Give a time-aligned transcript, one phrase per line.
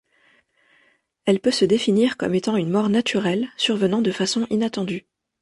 [1.25, 5.05] Elle peut se définir comme étant une mort naturelle survenant de façon inattendue.